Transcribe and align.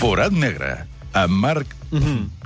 Forat 0.00 0.32
negre, 0.32 0.86
amb 1.12 1.34
Marc 1.42 1.74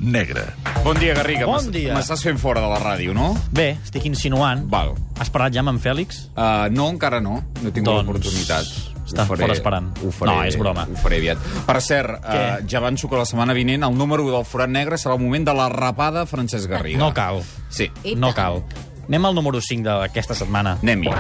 Negre. 0.01 0.43
Bon 0.83 0.97
dia, 0.99 1.13
Garriga. 1.15 1.47
Bon 1.47 1.67
dia. 1.71 1.93
M'estàs 1.95 2.23
fent 2.25 2.39
fora 2.41 2.63
de 2.65 2.69
la 2.71 2.79
ràdio, 2.81 3.13
no? 3.17 3.35
Bé, 3.55 3.75
estic 3.85 4.07
insinuant. 4.09 4.65
Val. 4.73 4.95
Has 5.21 5.31
parlat 5.33 5.53
ja 5.55 5.61
amb 5.63 5.75
en 5.75 5.79
Fèlix? 5.85 6.25
Uh, 6.33 6.67
no, 6.73 6.89
encara 6.95 7.21
no. 7.23 7.37
No 7.61 7.69
he 7.69 7.75
tingut 7.77 7.93
Doncs, 7.93 8.09
l'oportunitat. 8.09 8.73
està 9.05 9.27
fora 9.29 9.51
esperant. 9.53 9.91
Ho 10.03 10.11
faré, 10.17 10.33
No, 10.33 10.39
és 10.49 10.57
broma. 10.59 10.87
Ho 10.91 10.97
faré 10.97 11.21
aviat. 11.21 11.45
Per 11.69 11.77
cert, 11.85 12.17
uh, 12.25 12.33
Què? 12.33 12.47
ja 12.73 12.81
avanço 12.81 13.09
que 13.13 13.21
la 13.21 13.27
setmana 13.29 13.53
vinent 13.55 13.85
el 13.85 13.95
número 14.01 14.25
1 14.25 14.33
del 14.39 14.49
Forat 14.49 14.73
Negre 14.73 14.97
serà 14.97 15.15
el 15.19 15.23
moment 15.23 15.45
de 15.47 15.55
la 15.55 15.69
rapada 15.69 16.25
Francesc 16.27 16.69
Garriga. 16.73 16.99
No 17.05 17.13
cal. 17.15 17.43
Sí, 17.69 17.91
no 18.17 18.33
cal. 18.35 18.63
Anem 19.07 19.27
al 19.29 19.35
número 19.37 19.61
5 19.61 19.85
d'aquesta 19.85 20.35
setmana. 20.35 20.79
anem-hi. 20.83 21.13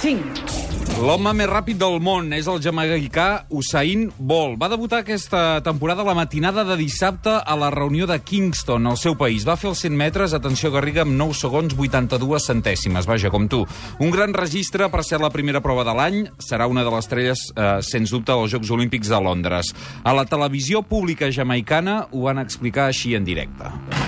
5. 0.00 0.67
L'home 0.96 1.30
més 1.36 1.46
ràpid 1.46 1.78
del 1.78 1.98
món 2.02 2.32
és 2.34 2.48
el 2.50 2.58
jamaicà 2.64 3.44
Usain 3.54 4.08
Bolt. 4.18 4.56
Va 4.58 4.70
debutar 4.72 5.02
aquesta 5.04 5.60
temporada 5.66 6.02
la 6.06 6.14
matinada 6.16 6.64
de 6.66 6.74
dissabte 6.80 7.36
a 7.38 7.56
la 7.60 7.68
reunió 7.70 8.08
de 8.08 8.16
Kingston, 8.18 8.88
al 8.88 8.98
seu 8.98 9.14
país. 9.20 9.46
Va 9.46 9.58
fer 9.60 9.68
els 9.70 9.84
100 9.84 9.94
metres, 10.00 10.34
atenció 10.34 10.72
Garriga, 10.74 11.04
amb 11.04 11.14
9 11.20 11.36
segons 11.38 11.76
82 11.76 12.48
centèsimes. 12.50 13.06
Vaja, 13.06 13.30
com 13.30 13.46
tu. 13.46 13.62
Un 14.00 14.10
gran 14.14 14.34
registre 14.34 14.90
per 14.90 15.04
ser 15.06 15.20
la 15.22 15.30
primera 15.30 15.62
prova 15.62 15.86
de 15.86 15.94
l'any. 15.94 16.20
Serà 16.42 16.66
una 16.66 16.82
de 16.82 16.90
les 16.96 17.06
estrelles, 17.06 17.46
eh, 17.54 17.70
sens 17.82 18.10
dubte, 18.10 18.32
dels 18.32 18.56
Jocs 18.56 18.70
Olímpics 18.74 19.12
de 19.12 19.20
Londres. 19.22 19.74
A 20.02 20.14
la 20.16 20.24
televisió 20.24 20.82
pública 20.82 21.30
jamaicana 21.30 22.06
ho 22.10 22.26
van 22.30 22.38
explicar 22.38 22.88
així 22.88 23.14
en 23.14 23.24
directe. 23.28 24.07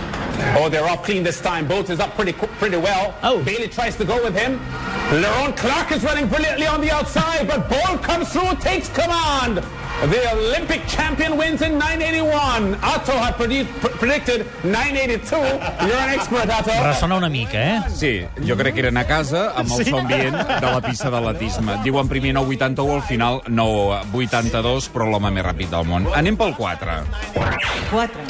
Oh, 0.58 0.68
they're 0.68 0.88
off 0.88 1.04
clean 1.04 1.22
this 1.22 1.40
time. 1.40 1.66
Bolt 1.66 1.90
is 1.90 2.00
up 2.00 2.14
pretty 2.14 2.32
pretty 2.32 2.76
well. 2.76 3.14
Oh. 3.22 3.42
Bailey 3.42 3.68
tries 3.68 3.96
to 3.96 4.04
go 4.04 4.22
with 4.22 4.36
him. 4.36 4.58
Lerone 5.10 5.56
Clark 5.56 5.92
is 5.92 6.04
running 6.04 6.28
brilliantly 6.28 6.66
on 6.66 6.80
the 6.80 6.90
outside, 6.90 7.46
but 7.46 7.68
Bolt 7.68 8.02
comes 8.02 8.32
through, 8.32 8.54
takes 8.56 8.88
command. 8.88 9.64
The 10.00 10.20
Olympic 10.32 10.86
champion 10.88 11.36
wins 11.38 11.60
in 11.60 11.76
981. 11.78 12.74
Otto 12.82 13.12
had 13.20 13.34
predi- 13.36 13.66
pr- 13.82 13.88
predicted 14.00 14.46
982. 14.64 15.36
You're 15.86 16.00
an 16.00 16.14
expert, 16.14 16.48
Otto. 16.48 16.72
Ressona 16.82 17.16
una 17.16 17.28
mica, 17.28 17.58
eh? 17.76 17.80
Sí, 17.94 18.24
jo 18.46 18.56
crec 18.56 18.74
que 18.74 18.80
eren 18.86 18.96
a 18.96 19.04
casa 19.06 19.50
amb 19.54 19.70
el 19.70 19.84
Sí. 19.84 19.90
so 19.90 19.98
ambient 19.98 20.34
de 20.36 20.66
la 20.66 20.80
pista 20.80 21.10
d'atletisme. 21.10 21.82
Diuen 21.84 22.08
primer 22.08 22.32
9,81, 22.34 22.94
al 22.94 23.02
final 23.02 23.42
9,82, 23.46 24.88
però 24.88 25.04
l'home 25.10 25.30
més 25.30 25.44
ràpid 25.44 25.68
del 25.68 25.84
món. 25.84 26.08
Anem 26.16 26.36
pel 26.36 26.54
4. 26.56 27.04
4. 27.90 28.20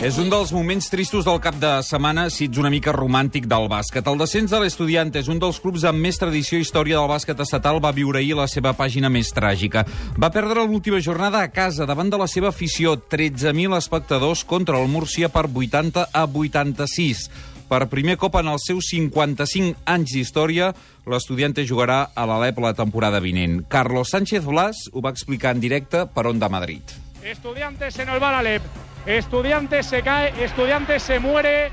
És 0.00 0.16
un 0.16 0.30
dels 0.30 0.50
moments 0.52 0.86
tristos 0.88 1.26
del 1.26 1.40
cap 1.44 1.56
de 1.60 1.82
setmana, 1.84 2.30
si 2.30 2.46
ets 2.46 2.56
una 2.56 2.70
mica 2.70 2.92
romàntic 2.94 3.44
del 3.50 3.66
bàsquet. 3.68 4.06
El 4.08 4.16
descens 4.16 4.50
de 4.50 4.60
l'Estudiant 4.62 5.10
és 5.16 5.28
un 5.28 5.38
dels 5.38 5.58
clubs 5.60 5.84
amb 5.84 5.98
més 6.00 6.16
tradició 6.16 6.56
i 6.56 6.62
història 6.62 6.96
del 6.96 7.08
bàsquet 7.10 7.38
estatal 7.44 7.82
va 7.84 7.92
viure 7.92 8.18
ahir 8.22 8.34
la 8.38 8.46
seva 8.48 8.72
pàgina 8.72 9.10
més 9.10 9.28
tràgica. 9.34 9.84
Va 10.16 10.30
perdre 10.30 10.64
l'última 10.64 10.99
jornada 11.02 11.42
a 11.42 11.48
casa 11.50 11.86
davant 11.86 12.10
de 12.12 12.18
la 12.20 12.26
seva 12.28 12.50
afició, 12.50 12.94
13.000 12.96 13.76
espectadors 13.76 14.44
contra 14.44 14.78
el 14.80 14.88
Múrcia 14.88 15.28
per 15.28 15.46
80 15.48 16.08
a 16.12 16.24
86. 16.24 17.28
Per 17.70 17.86
primer 17.86 18.16
cop 18.18 18.34
en 18.40 18.48
els 18.50 18.64
seus 18.66 18.88
55 18.90 19.78
anys 19.86 20.14
d'història, 20.16 20.72
l'estudiante 21.06 21.62
jugarà 21.68 22.00
a 22.14 22.24
l'Alep 22.26 22.58
la 22.58 22.72
temporada 22.74 23.20
vinent. 23.22 23.60
Carlos 23.68 24.10
Sánchez 24.10 24.44
Blas 24.44 24.88
ho 24.92 25.02
va 25.04 25.12
explicar 25.14 25.54
en 25.54 25.60
directe 25.62 26.06
per 26.06 26.26
Onda 26.26 26.48
Madrid. 26.48 26.82
Estudiantes 27.22 27.94
se 27.94 28.06
nos 28.06 28.20
va 28.22 28.32
la 28.32 28.42
LEP. 28.42 28.62
Estudiantes 29.06 29.86
se 29.86 30.02
cae, 30.02 30.32
Estudiantes 30.44 31.02
se 31.02 31.20
muere. 31.20 31.70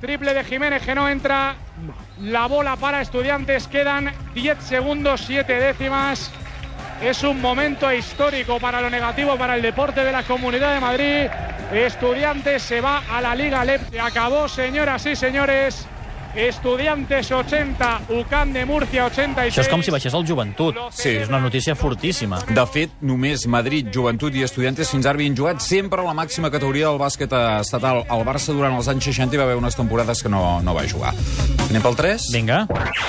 Triple 0.00 0.34
de 0.34 0.44
Jiménez 0.44 0.82
que 0.84 0.94
no 0.94 1.08
entra. 1.08 1.56
La 2.20 2.46
bola 2.46 2.76
para 2.76 3.00
Estudiantes. 3.00 3.66
Quedan 3.68 4.12
10 4.34 4.58
segundos, 4.62 5.22
7 5.22 5.52
décimas. 5.52 6.30
Es 7.04 7.22
un 7.22 7.38
momento 7.38 7.92
histórico 7.92 8.58
para 8.58 8.80
lo 8.80 8.88
negativo, 8.88 9.36
para 9.36 9.56
el 9.56 9.60
deporte 9.60 10.02
de 10.02 10.10
la 10.10 10.22
Comunidad 10.22 10.72
de 10.72 10.80
Madrid. 10.80 11.30
Estudiantes 11.70 12.62
se 12.62 12.80
va 12.80 13.02
a 13.10 13.20
la 13.20 13.34
Liga 13.34 13.62
LEP. 13.62 14.00
Acabó, 14.00 14.48
señoras 14.48 15.04
y 15.04 15.14
señores. 15.14 15.86
Estudiantes 16.36 17.30
80, 17.30 18.00
UCAM 18.10 18.52
de 18.52 18.64
Murcia 18.66 19.04
86. 19.06 19.52
Això 19.52 19.62
és 19.62 19.68
com 19.70 19.82
si 19.86 19.92
baixés 19.94 20.14
el 20.18 20.24
joventut. 20.26 20.74
Sí. 20.90 21.12
És 21.22 21.28
una 21.30 21.38
notícia 21.38 21.76
fortíssima. 21.78 22.40
De 22.48 22.64
fet, 22.66 22.96
només 23.06 23.46
Madrid, 23.46 23.86
Joventut 23.94 24.34
i 24.34 24.42
Estudiantes 24.42 24.90
fins 24.90 25.06
ara 25.06 25.14
havien 25.14 25.36
jugat 25.38 25.62
sempre 25.62 26.02
a 26.02 26.06
la 26.08 26.14
màxima 26.16 26.50
categoria 26.50 26.88
del 26.88 26.98
bàsquet 26.98 27.30
estatal. 27.60 28.02
El 28.10 28.24
Barça 28.26 28.50
durant 28.50 28.74
els 28.74 28.88
anys 28.90 29.06
60 29.12 29.36
hi 29.36 29.38
va 29.38 29.46
haver 29.46 29.60
unes 29.60 29.78
temporades 29.78 30.24
que 30.24 30.32
no, 30.32 30.42
no 30.66 30.74
va 30.74 30.82
jugar. 30.90 31.12
Anem 31.68 31.84
pel 31.84 31.96
3? 31.96 32.26
Vinga. 32.34 32.58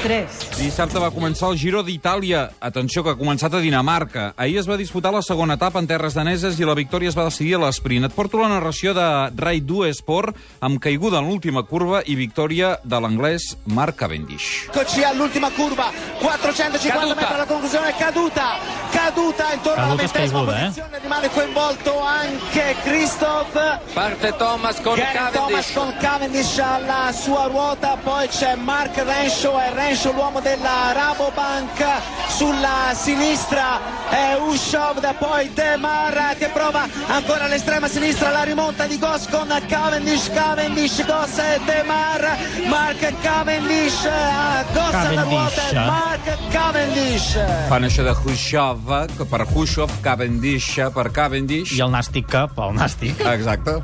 3. 0.03 0.37
Dissabte 0.59 1.01
va 1.01 1.09
començar 1.15 1.49
el 1.49 1.57
Giro 1.57 1.81
d'Itàlia. 1.83 2.45
Atenció, 2.61 3.01
que 3.03 3.15
ha 3.15 3.19
començat 3.19 3.57
a 3.57 3.63
Dinamarca. 3.63 4.27
Ahir 4.37 4.61
es 4.61 4.69
va 4.69 4.77
disputar 4.77 5.11
la 5.15 5.23
segona 5.25 5.57
etapa 5.57 5.81
en 5.81 5.89
terres 5.89 6.13
daneses 6.13 6.59
i 6.61 6.69
la 6.69 6.77
victòria 6.77 7.09
es 7.09 7.17
va 7.17 7.25
decidir 7.25 7.57
a 7.57 7.63
l'esprint. 7.65 8.05
Et 8.05 8.13
porto 8.13 8.37
la 8.37 8.51
narració 8.53 8.93
de 8.93 9.09
Rai 9.33 9.65
2 9.65 9.97
Sport 9.97 10.37
amb 10.61 10.77
caiguda 10.81 11.19
en 11.23 11.29
l'última 11.29 11.65
curva 11.65 12.03
i 12.05 12.15
victòria 12.19 12.75
de 12.83 13.01
l'anglès 13.15 13.55
Mark 13.63 13.95
Cavendish. 13.95 14.67
Eccoci 14.67 15.03
all'ultima 15.03 15.49
curva, 15.51 15.91
450 16.19 17.15
metri 17.15 17.33
alla 17.33 17.45
conclusione, 17.45 17.95
caduta, 17.95 18.57
caduta 18.91 19.53
intorno 19.53 19.83
alla 19.83 19.95
Caduta 19.95 20.03
e 20.03 20.21
ventesima 20.21 20.41
eh? 20.41 20.63
posizione, 20.63 20.99
rimane 20.99 21.29
coinvolto 21.29 21.99
anche 21.99 22.75
Christoph. 22.83 23.79
Parte 23.93 24.35
Thomas 24.35 24.81
con 24.81 24.95
Gary 24.95 25.31
Thomas 25.31 25.31
Cavendish. 25.31 25.73
con 25.73 25.95
Cavendish 25.97 26.57
alla 26.59 27.11
sua 27.13 27.45
ruota, 27.45 27.97
poi 28.01 28.27
c'è 28.27 28.55
Mark 28.55 28.97
Renshaw, 28.97 29.57
è 29.59 29.71
Renshaw 29.73 30.13
l'uomo 30.13 30.39
della 30.41 30.91
Rabobank, 30.93 31.85
sulla 32.27 32.93
sinistra 32.93 33.79
è 34.09 34.35
Ushov, 34.35 34.99
da 34.99 35.13
poi 35.13 35.51
Demar 35.53 36.35
che 36.37 36.47
prova 36.47 36.87
ancora 37.07 37.45
all'estrema 37.45 37.87
sinistra 37.87 38.29
la 38.29 38.43
rimonta 38.43 38.85
di 38.85 38.99
Goss 38.99 39.29
con 39.29 39.47
Cavendish, 39.67 40.29
Cavendish, 40.31 41.05
Goss 41.05 41.37
e 41.37 41.59
Demar, 41.65 42.37
Mark 42.67 43.04
Cavendish, 43.21 44.05
a 44.05 44.63
Goss 44.73 44.93
alla 44.93 45.23
ruota, 45.23 45.61
Cavendish, 45.61 45.73
e 45.73 45.77
eh? 45.77 45.85
Mark 45.85 46.51
Cavendish. 46.51 47.37
Fan 47.69 47.83
això 47.85 48.05
de 48.07 48.13
Khrushchev, 48.21 48.91
que 49.17 49.29
per 49.29 49.45
Khrushchev, 49.51 49.99
Cavendish 50.01 50.79
per 50.95 51.11
Cavendish. 51.11 51.77
I 51.77 51.85
el 51.85 51.93
nàstic 51.93 52.29
que 52.31 52.45
pel 52.55 52.73
nàstic. 52.77 53.21
Exacte. 53.35 53.81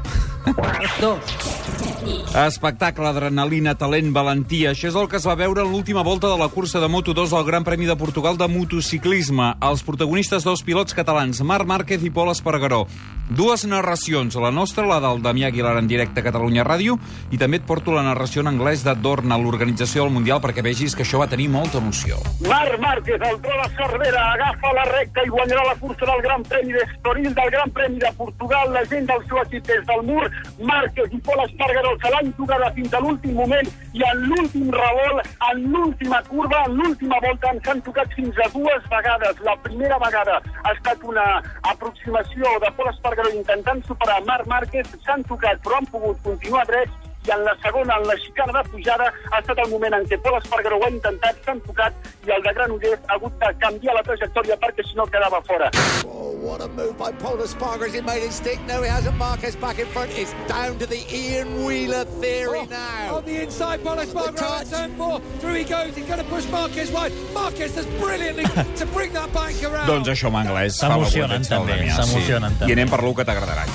2. 1.00 1.91
Espectacle, 2.02 3.06
adrenalina, 3.06 3.76
talent, 3.78 4.10
valentia. 4.16 4.72
Això 4.72 4.90
és 4.90 4.98
el 4.98 5.08
que 5.12 5.20
es 5.20 5.26
va 5.28 5.36
veure 5.38 5.62
en 5.62 5.72
l'última 5.72 6.02
volta 6.02 6.30
de 6.32 6.38
la 6.40 6.48
cursa 6.50 6.80
de 6.82 6.90
Moto2 6.90 7.30
del 7.30 7.46
Gran 7.46 7.66
Premi 7.68 7.86
de 7.86 7.96
Portugal 8.00 8.38
de 8.40 8.48
motociclisme. 8.48 9.54
Els 9.62 9.84
protagonistes 9.86 10.48
dos 10.48 10.64
pilots 10.64 10.96
catalans, 10.98 11.44
Marc 11.46 11.68
Márquez 11.70 12.02
i 12.08 12.10
Pol 12.10 12.32
Espargaró. 12.32 12.88
Dues 13.32 13.64
narracions, 13.64 14.36
la 14.36 14.52
nostra, 14.52 14.84
la 14.88 15.00
del 15.00 15.22
Damià 15.24 15.48
Aguilar 15.48 15.78
en 15.80 15.88
directe 15.88 16.20
a 16.20 16.26
Catalunya 16.26 16.66
Ràdio, 16.68 16.98
i 17.32 17.38
també 17.40 17.62
et 17.62 17.68
porto 17.68 17.94
la 17.96 18.04
narració 18.04 18.42
en 18.42 18.50
anglès 18.52 18.84
de 18.84 18.96
Dorna, 19.00 19.38
l'organització 19.40 20.04
del 20.04 20.12
Mundial, 20.12 20.42
perquè 20.44 20.64
vegis 20.66 20.98
que 20.98 21.06
això 21.06 21.22
va 21.22 21.30
tenir 21.32 21.48
molta 21.54 21.80
emoció. 21.80 22.18
Marc 22.48 22.76
Márquez, 22.82 23.22
el 23.30 23.40
tro 23.46 23.56
de 23.62 23.70
Cervera, 23.78 24.26
agafa 24.34 24.74
la 24.76 24.88
recta 24.90 25.24
i 25.24 25.32
guanyarà 25.32 25.64
la 25.70 25.78
cursa 25.80 26.10
del 26.10 26.26
Gran 26.26 26.44
Premi 26.44 26.76
d'Estoril, 26.76 27.32
del 27.38 27.54
Gran 27.56 27.72
Premi 27.72 28.04
de 28.04 28.12
Portugal. 28.18 28.74
La 28.74 28.84
gent 28.92 29.08
del 29.08 29.24
seu 29.30 29.40
equip 29.46 29.68
des 29.70 29.86
del 29.88 30.04
mur, 30.10 30.28
Márquez 30.60 31.16
i 31.16 31.24
Pol 31.24 31.46
Espargaró 31.46 31.91
se 32.00 32.12
l'han 32.14 32.32
jugada 32.38 32.72
fins 32.78 32.94
a 32.94 33.02
l'últim 33.04 33.36
moment 33.42 33.70
i 33.94 34.06
en 34.08 34.24
l'últim 34.30 34.72
revolt, 34.76 35.30
en 35.50 35.64
l'última 35.74 36.22
curva, 36.30 36.64
en 36.68 36.80
l'última 36.80 37.20
volta, 37.26 37.54
ens 37.54 37.68
han 37.68 37.84
tocat 37.88 38.18
fins 38.18 38.40
a 38.40 38.50
dues 38.56 38.90
vegades. 38.96 39.46
La 39.48 39.56
primera 39.68 40.00
vegada 40.06 40.42
ha 40.64 40.74
estat 40.74 41.04
una 41.04 41.28
aproximació 41.74 42.58
de 42.66 42.74
Pol 42.78 42.92
Espargaró 42.94 43.36
intentant 43.36 43.86
superar 43.88 44.20
Marc 44.26 44.48
Márquez, 44.48 44.98
s'han 45.06 45.24
tocat 45.30 45.62
però 45.64 45.80
han 45.80 45.90
pogut 45.94 46.22
continuar 46.24 46.66
drets 46.70 47.11
i 47.28 47.32
en 47.32 47.44
la 47.46 47.54
segona, 47.64 47.98
en 48.02 48.08
la 48.08 48.16
xicana 48.18 48.54
de 48.58 48.70
pujada, 48.72 49.12
ha 49.32 49.40
estat 49.40 49.58
el 49.66 49.70
moment 49.70 49.94
en 49.94 50.06
què 50.10 50.18
Pol 50.24 50.38
Espargaró 50.40 50.80
ho 50.82 50.86
ha 50.88 50.90
intentat, 50.90 51.38
s'han 51.46 51.60
tocat 51.68 51.94
i 52.26 52.32
el 52.34 52.42
de 52.46 52.54
Granollers 52.58 53.04
ha 53.08 53.18
hagut 53.20 53.34
de 53.42 53.52
canviar 53.62 53.94
la 53.98 54.04
trajectòria 54.08 54.58
perquè 54.62 54.86
si 54.88 54.96
no 54.98 55.06
quedava 55.06 55.42
fora. 55.46 55.70
Oh, 56.06 56.32
what 56.42 56.62
a 56.62 56.68
move 56.70 56.98
by 56.98 57.12
Paul 57.22 57.38
Espargaro. 57.46 57.92
He 57.94 58.02
made 58.02 58.22
his 58.26 58.36
stick. 58.36 58.60
No, 58.68 58.82
he 58.82 58.90
hasn't. 58.90 59.18
Marquez 59.18 59.56
back 59.56 59.78
in 59.80 59.86
front. 59.88 60.10
It's 60.18 60.34
down 60.48 60.78
to 60.80 60.86
the 60.88 61.02
Ian 61.14 61.64
Wheeler 61.66 62.06
theory 62.22 62.66
now. 62.68 63.18
On 63.18 63.26
the 63.26 63.42
inside, 63.44 63.84
Pol 63.84 63.98
Espargaró 63.98 64.36
touch. 64.38 64.62
at 64.62 64.70
turn 64.70 64.96
four. 64.98 65.20
Through 65.40 65.54
he 65.56 65.64
goes. 65.64 65.96
He's 65.96 66.06
going 66.06 66.20
to 66.24 66.30
push 66.30 66.48
Marquez 66.50 66.92
wide. 66.92 67.14
Marquez 67.34 67.76
does 67.76 67.86
brilliantly 68.02 68.46
to 68.82 68.86
bring 68.88 69.14
that 69.14 69.32
bank 69.34 69.62
around. 69.64 69.88
Doncs 69.88 70.10
això 70.10 70.28
en 70.34 70.36
anglès. 70.42 70.80
fa 70.82 70.90
la 70.90 70.96
S'emocionen, 70.98 71.42
potència 71.42 71.58
del 71.58 71.68
també, 71.68 71.78
Damià, 71.84 72.02
s'emocionen, 72.02 72.58
també. 72.60 72.72
I 72.74 72.78
anem 72.80 72.90
per 72.90 73.02
l'u 73.06 73.14
que 73.14 73.26
t'agradarà. 73.30 73.66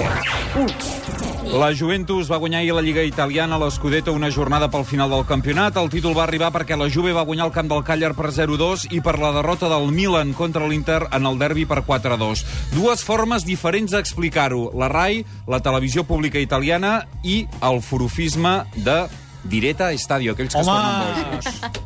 La 1.47 1.71
Juventus 1.73 2.29
va 2.29 2.37
guanyar 2.43 2.61
ahir 2.61 2.75
la 2.75 2.83
Lliga 2.83 3.05
Italiana, 3.07 3.57
l'Scudetto, 3.59 4.13
una 4.13 4.31
jornada 4.35 4.69
pel 4.69 4.85
final 4.85 5.11
del 5.11 5.25
campionat. 5.25 5.77
El 5.79 5.89
títol 5.93 6.17
va 6.17 6.25
arribar 6.27 6.51
perquè 6.53 6.77
la 6.77 6.89
Juve 6.93 7.15
va 7.15 7.25
guanyar 7.25 7.47
el 7.47 7.55
camp 7.55 7.71
del 7.71 7.85
Càller 7.87 8.13
per 8.19 8.33
0-2 8.35 8.89
i 8.91 9.01
per 9.01 9.17
la 9.23 9.31
derrota 9.37 9.71
del 9.71 9.89
Milan 9.95 10.35
contra 10.35 10.67
l'Inter 10.67 11.07
en 11.07 11.31
el 11.31 11.39
derbi 11.39 11.65
per 11.65 11.85
4-2. 11.87 12.45
Dues 12.75 13.07
formes 13.07 13.47
diferents 13.47 13.95
d'explicar-ho. 13.95 14.73
La 14.75 14.91
RAI, 14.93 15.23
la 15.47 15.63
televisió 15.63 16.05
pública 16.05 16.43
italiana 16.43 17.07
i 17.23 17.45
el 17.63 17.81
forofisme 17.81 18.65
de 18.77 19.05
Direta 19.47 19.93
Estadio, 19.95 20.35
aquells 20.35 20.53
que 20.53 20.61
es 20.61 20.69
Home! 20.69 21.43
ponen 21.63 21.86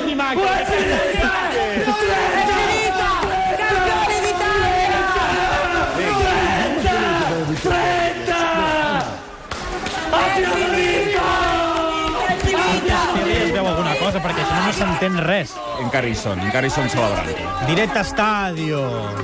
cosa, 14.11 14.23
perquè 14.23 14.43
si 14.43 14.51
no, 14.51 14.63
no 14.65 14.73
s'entén 14.75 15.17
res. 15.23 15.53
Encara 15.81 16.09
hi 16.09 16.15
són, 16.17 16.41
encara 16.43 16.67
hi 16.67 16.73
són 16.73 16.89
celebrant. 16.91 17.29
Directe 17.69 18.01
Estadio. 18.03 18.81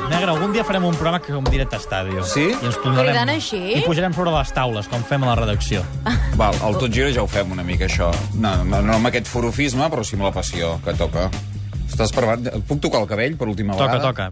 Negre, 0.08 0.32
algun 0.32 0.54
dia 0.56 0.64
farem 0.68 0.86
un 0.88 0.96
programa 0.96 1.20
que 1.24 1.34
com 1.36 1.44
Directe 1.52 1.80
Estadio. 1.82 2.24
Sí? 2.28 2.48
I 2.54 2.70
ens 2.70 2.80
tornarem... 2.80 3.12
Cridant 3.12 3.34
així? 3.34 3.60
I 3.76 3.84
pujarem 3.88 4.16
sobre 4.16 4.32
les 4.38 4.54
taules, 4.56 4.88
com 4.92 5.04
fem 5.10 5.28
a 5.28 5.34
la 5.34 5.36
redacció. 5.42 5.84
Val, 6.40 6.56
al 6.64 6.80
Tot 6.80 6.94
Gira 6.94 7.12
ja 7.16 7.26
ho 7.26 7.30
fem 7.32 7.52
una 7.56 7.66
mica, 7.68 7.90
això. 7.90 8.14
No, 8.40 8.56
no, 8.64 8.82
no 8.86 8.98
amb 8.98 9.12
aquest 9.12 9.30
forofisme, 9.32 9.90
però 9.92 10.06
sí 10.08 10.16
amb 10.20 10.30
la 10.30 10.34
passió 10.36 10.78
que 10.86 10.96
toca. 11.00 11.28
Estàs 11.88 12.12
preparat? 12.14 12.50
Et 12.52 12.64
puc 12.68 12.82
tocar 12.84 13.00
el 13.02 13.08
cabell 13.10 13.36
per 13.40 13.48
última 13.50 13.76
Toca, 13.76 13.98
vegada? 13.98 14.10
toca. 14.12 14.26